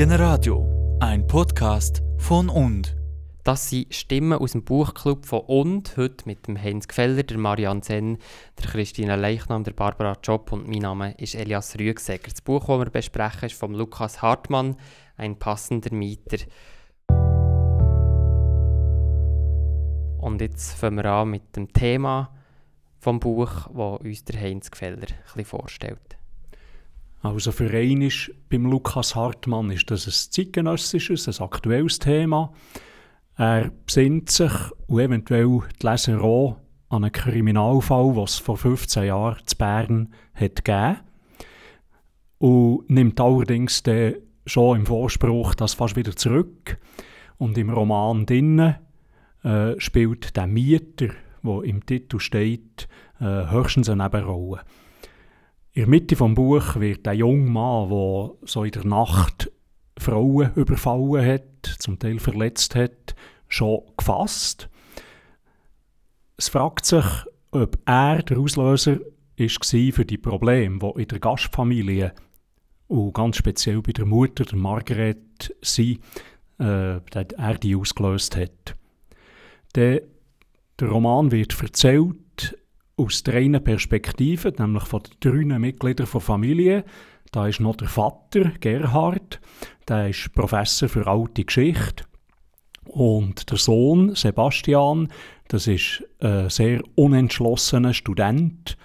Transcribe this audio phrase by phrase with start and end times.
[0.00, 2.96] Generadio, ein Podcast von und.
[3.44, 7.82] Das sind Stimmen aus dem Buchclub von und, heute mit dem Heinz Gfeller, der Marianne
[7.84, 8.16] Senn,
[8.58, 12.30] der Christina Leichnam, der Barbara Job und mein Name ist Elias Rüegseger.
[12.30, 14.76] Das Buch, das wir besprechen, ist von Lukas Hartmann,
[15.18, 16.38] ein passender Mieter.
[20.18, 22.34] Und jetzt fangen wir an mit dem Thema
[23.00, 26.19] vom Buch, das uns der Heinz Gfeller ein vorstellt.
[27.22, 28.10] Also für einen
[28.48, 32.52] beim Lukas Hartmann ist das ein zeitgenössisches, ein aktuelles Thema.
[33.36, 34.52] Er besinnt sich
[34.86, 36.56] und eventuell die Leser auch
[36.88, 41.00] an einen Kriminalfall, es vor 15 Jahren zu Bern hat gegeben
[42.38, 43.82] und nimmt allerdings
[44.46, 46.78] schon im Vorspruch das fast wieder zurück.
[47.36, 48.76] Und im Roman drinnen
[49.44, 51.08] äh, spielt der Mieter,
[51.42, 52.88] der im Titel steht,
[53.20, 54.60] äh, höchstens eine Nebenrolle.
[55.72, 59.52] In der Mitte des Buch wird ein junger Mann, der so in der Nacht
[59.96, 63.14] Frauen überfallen hat, zum Teil verletzt hat,
[63.46, 64.68] schon gefasst.
[66.36, 67.04] Es fragt sich,
[67.52, 68.98] ob er der Auslöser
[69.38, 72.14] war für die Probleme, die in der Gastfamilie
[72.88, 76.00] und ganz speziell bei der Mutter, der Margaret, sie,
[76.58, 78.74] äh, er die ausgelöst hat.
[79.76, 80.02] Der,
[80.80, 82.16] der Roman wird erzählt
[83.00, 86.84] aus drei Perspektiven, nämlich von drei Mitgliedern der Familie.
[87.32, 89.40] Da ist noch der Vater, Gerhard,
[89.88, 92.04] der ist Professor für alte Geschichte.
[92.84, 95.08] Und der Sohn, Sebastian,
[95.48, 98.76] das ist ein sehr unentschlossener Student,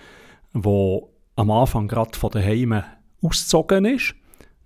[0.53, 0.99] der
[1.35, 2.83] am Anfang gerade von daheim
[3.21, 4.15] ausgezogen ist,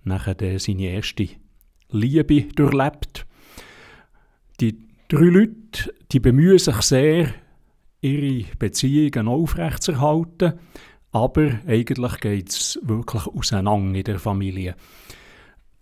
[0.04, 1.28] nachher seine erste
[1.90, 3.26] Liebe durchlebt.
[4.60, 4.78] Die
[5.08, 7.32] drei Leute die bemühen sich sehr,
[8.00, 10.54] ihre Beziehungen aufrechtzuerhalten,
[11.12, 14.76] aber eigentlich geht es wirklich auseinander in der Familie.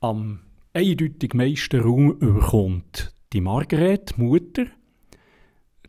[0.01, 0.41] Am
[0.73, 4.67] eindeutig meisten Raum überkommt die Margaret, die Mutter.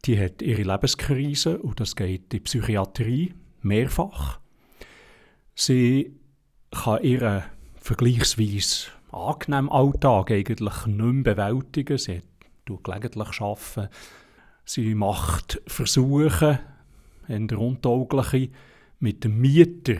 [0.06, 4.40] Die hat ihre Lebenskrise und das geht in die Psychiatrie mehrfach.
[5.56, 6.16] Sie
[6.72, 7.44] kann ihren
[7.82, 11.98] vergleichsweise angenehmen Alltag eigentlich nicht mehr bewältigen.
[11.98, 12.24] Sie hat
[12.84, 13.90] gelegentlich arbeiten.
[14.72, 16.60] Sie macht Versuche,
[17.28, 18.52] in der untaugliche,
[19.00, 19.96] mit dem Mieter,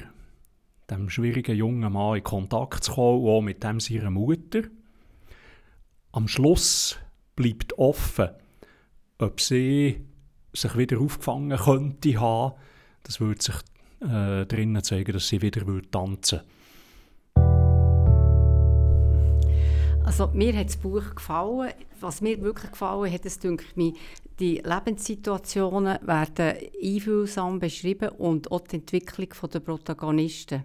[0.92, 4.62] dem schwierigen jungen Mann, in Kontakt zu kommen, auch mit dem seiner Mutter.
[6.12, 7.00] Am Schluss
[7.36, 8.30] bleibt offen,
[9.18, 10.06] ob sie
[10.54, 12.54] sich wieder aufgefangen könnte haben.
[13.02, 13.56] Das würde sich
[14.02, 16.59] äh, drinnen zeigen, dass sie wieder tanzen würde.
[20.10, 21.72] Also mir hat das Buch gefallen.
[22.00, 23.94] Was mir wirklich gefallen hat, ist, denke mir,
[24.40, 30.64] die Lebenssituationen werden einfühlsam beschrieben und auch die Entwicklung der Protagonisten.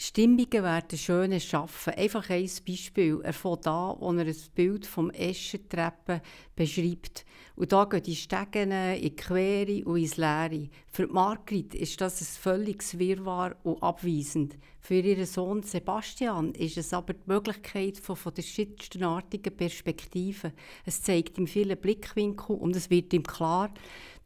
[0.00, 1.92] Stimmungen werden schön schaffen.
[1.94, 3.20] Einfach ein Beispiel.
[3.24, 6.20] Er fängt an, wo er ein Bild vom Eschentreppen
[6.54, 7.24] beschreibt.
[7.56, 10.68] Und da gehen die Stegen in die Quere und ins Leere.
[10.86, 14.56] Für Margrit ist das ein völliges Wirrwarr und abweisend.
[14.78, 20.52] Für ihren Sohn Sebastian ist es aber die Möglichkeit von, von verschiedenartigen Perspektiven.
[20.84, 23.74] Es zeigt ihm viele Blickwinkel und es wird ihm klar,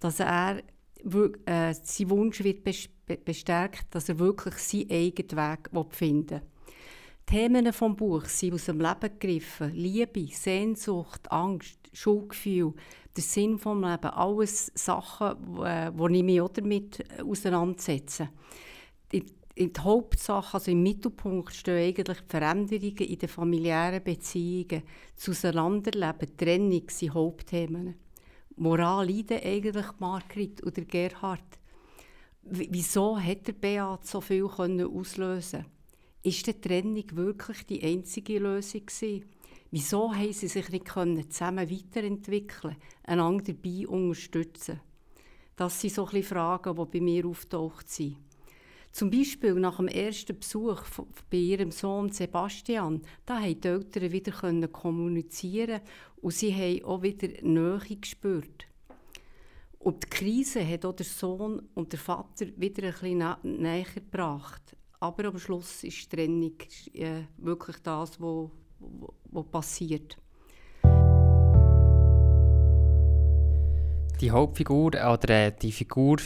[0.00, 0.62] dass er
[1.46, 2.64] äh, sein Wunsch wird
[3.24, 6.42] bestärkt, dass er wirklich seinen eigenen Weg finden will.
[7.28, 9.72] Die Themen des Buches sind aus dem Leben gegriffen.
[9.74, 12.74] Liebe, Sehnsucht, Angst, Schuldgefühl,
[13.16, 14.12] der Sinn des Lebens.
[14.12, 15.36] Alles Sachen,
[15.96, 18.28] wo ich mich auch damit auseinandersetze.
[19.12, 19.24] Die,
[19.56, 24.82] die Hauptsache, also im Mittelpunkt stehen eigentlich die Veränderungen in den familiären Beziehungen.
[25.14, 27.94] Das Auseinanderleben, Trennung sind Hauptthemen.
[28.56, 31.40] Moral eigentlich Margrit oder Gerhard?
[32.42, 35.66] Wieso hat der Beat so viel auslösen
[36.22, 39.24] Ist die Trennung wirklich die einzige Lösung gewesen?
[39.70, 44.80] Wieso haben sie sich nicht zusammen weiterentwickeln, einander dabei unterstützen?
[45.56, 48.16] Das sind so ein Fragen, die bei mir auftaucht sind.
[48.92, 50.82] Zum Beispiel nach dem ersten Besuch
[51.30, 55.80] bei ihrem Sohn Sebastian, da haben die Eltern wieder kommunizieren
[56.20, 58.66] und sie haben auch wieder Nähe gespürt.
[59.78, 64.76] Und die Krise hat auch der Sohn und der Vater wieder ein bisschen näher gebracht.
[65.00, 66.52] Aber am Schluss ist die Trennung
[66.92, 70.18] äh, wirklich das, was passiert.
[74.20, 76.18] Die Hauptfigur oder äh, die Figur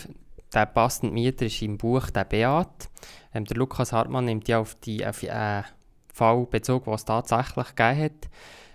[0.56, 2.88] der passende Mieter ist im Buch der Beat.
[3.34, 5.62] Ähm, der Lukas Hartmann nimmt ja auf die auf, äh,
[6.12, 8.28] Fall Bezug, den es tatsächlich gegeben hat.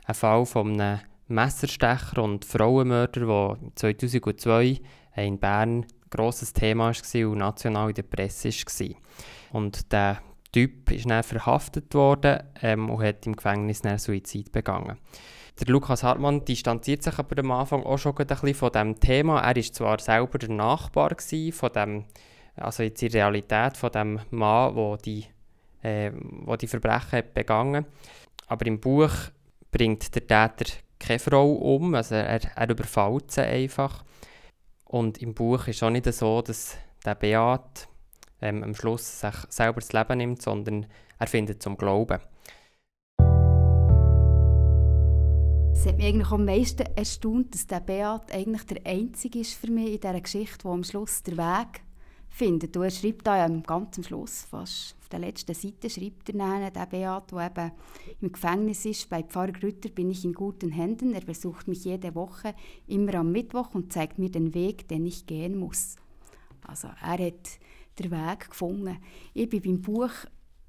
[0.05, 4.79] Ein Fall von einem Messerstecher und Frauenmörder, der 2002
[5.15, 8.95] in Bern ein grosses Thema war und national in der Presse war.
[9.51, 14.97] Und der Typ ist dann verhaftet worden ähm, und hat im Gefängnis dann Suizid begangen.
[15.59, 19.41] Der Lukas Hartmann distanziert sich aber am Anfang auch schon ein bisschen von diesem Thema.
[19.41, 21.15] Er war zwar selber der Nachbar
[21.51, 22.05] von dem,
[22.55, 25.25] also jetzt in Realität von dem Mann, wo die,
[25.83, 27.85] äh, wo die Verbrechen begangen
[28.51, 29.13] aber im Buch
[29.71, 34.03] bringt der Täter keine Frau um, also er, er überfällt sie einfach.
[34.83, 37.87] Und im Buch ist auch nicht so, dass der Beat
[38.41, 40.85] ähm, am Schluss sich selber das Leben nimmt, sondern
[41.17, 42.19] er findet zum Glauben.
[45.73, 49.71] Es hat mich eigentlich am meisten erstaunt, dass der Beat eigentlich der Einzige ist für
[49.71, 51.81] mich in dieser Geschichte, der am Schluss den Weg
[52.29, 52.77] findet.
[52.77, 56.73] Und er schreibt da am ganz Schluss, fast auf der letzten Seite, schreibt er dann,
[56.73, 57.71] der Beat, der eben
[58.21, 61.13] im Gefängnis ist, bei Pfarrer Grütter bin ich in guten Händen.
[61.13, 62.53] Er besucht mich jede Woche,
[62.87, 65.95] immer am Mittwoch und zeigt mir den Weg, den ich gehen muss.
[66.61, 67.59] Also er hat
[67.99, 68.97] den Weg gefunden.
[69.33, 70.11] Ich war beim Buch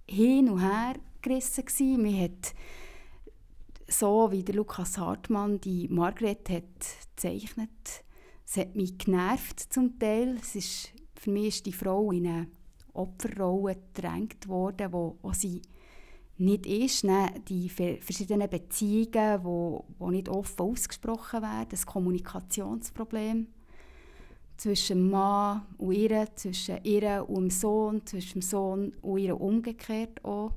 [0.09, 2.03] hin und her gerissen.
[2.03, 2.31] Mir
[3.89, 6.65] so wie der Lukas Hartmann die Margret hat
[7.17, 7.71] gezeichnet.
[8.47, 10.37] Es hat mich genervt zum Teil.
[10.41, 12.47] Es ist, für mich ist die Frau in eine
[12.93, 15.63] Opferrolle gedrängt worden, wo, wo sie
[16.39, 17.07] nicht ist.
[17.49, 23.47] Die verschiedenen Beziehungen, wo, wo nicht offen ausgesprochen werden, das Kommunikationsproblem
[24.57, 30.25] zwischen Mann und ihr, zwischen ihr und dem Sohn, zwischen dem Sohn und ihr umgekehrt
[30.25, 30.53] auch.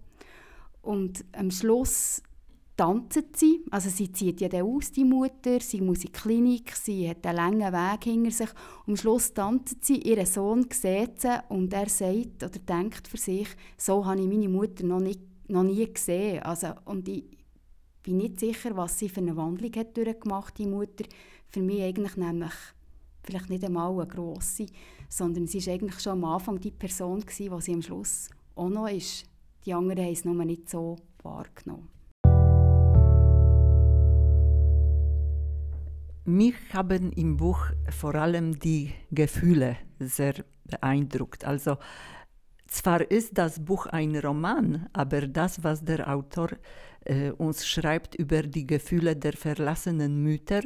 [0.82, 2.22] Und am Schluss
[2.76, 3.64] tanzen sie.
[3.72, 7.26] Also sie zieht ja dann aus, die Mutter, sie muss in die Klinik, sie hat
[7.26, 8.50] einen langen Weg hinter sich.
[8.86, 13.48] Am Schluss tanzen sie, ihr Sohn sieht sie und er sagt oder denkt für sich,
[13.78, 16.44] so habe ich meine Mutter noch, nicht, noch nie gesehen.
[16.44, 17.26] Also, und ich
[18.04, 21.06] bin nicht sicher, was sie für eine Wandlung hat durchgemacht, die Mutter.
[21.48, 22.54] Für mich eigentlich nämlich
[23.24, 24.66] vielleicht nicht einmal eine grosse,
[25.10, 28.88] sondern sie war eigentlich schon am Anfang die Person, die sie am Schluss auch noch
[28.88, 29.26] ist.
[29.66, 31.95] Die anderen haben es nur nicht so wahrgenommen.
[36.28, 40.34] Mich haben im Buch vor allem die Gefühle sehr
[40.64, 41.46] beeindruckt.
[41.46, 41.78] Also
[42.68, 46.50] zwar ist das Buch ein Roman, aber das, was der Autor
[47.02, 50.64] äh, uns schreibt über die Gefühle der verlassenen Mütter,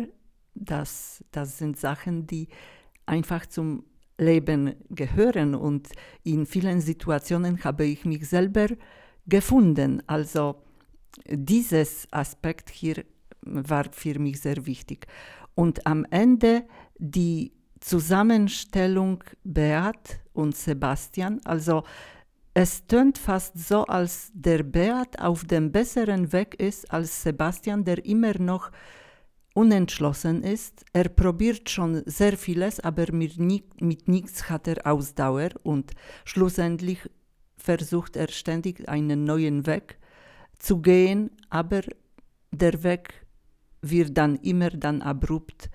[0.56, 2.48] das, das sind Sachen, die
[3.06, 3.84] einfach zum
[4.18, 5.56] Leben gehören.
[5.56, 5.90] Und
[6.24, 8.68] in vielen Situationen habe ich mich selber
[9.28, 10.02] gefunden.
[10.08, 10.64] Also
[11.28, 13.04] dieses Aspekt hier
[13.42, 15.08] war für mich sehr wichtig.
[15.60, 16.64] Und am Ende
[17.00, 17.52] die
[17.82, 21.84] Zusammenstellung Beat und Sebastian, also
[22.54, 28.06] es tönt fast so, als der Beat auf dem besseren Weg ist als Sebastian, der
[28.06, 28.72] immer noch
[29.54, 30.86] unentschlossen ist.
[30.94, 35.92] Er probiert schon sehr vieles, aber mit, mit nichts hat er Ausdauer und
[36.24, 37.00] schlussendlich
[37.58, 40.00] versucht er ständig einen neuen Weg
[40.58, 41.82] zu gehen, aber
[42.52, 43.28] der Weg
[43.82, 45.70] wird dann immer dann abrupt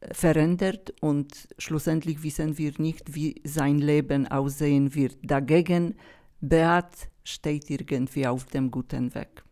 [0.00, 5.16] äh, verändert und schlussendlich wissen wir nicht, wie sein Leben aussehen wird.
[5.22, 5.96] Dagegen,
[6.40, 9.44] Beat steht irgendwie auf dem guten Weg.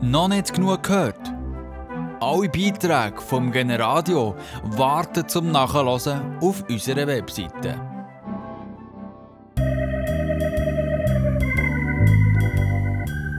[0.00, 1.34] Noch nicht genug gehört?
[2.20, 4.34] Alle Beiträge vom Generadio
[4.64, 7.97] warten zum Nachhören auf unserer Webseite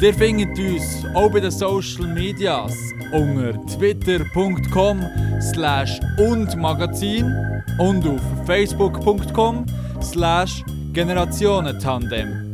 [0.02, 2.74] Ihr findet uns auch bei den Social Medias
[3.12, 5.06] unter twitter.com
[5.42, 7.26] slash und Magazin
[7.80, 9.66] und auf facebook.com
[10.02, 10.64] slash
[10.94, 12.49] Generationentandem.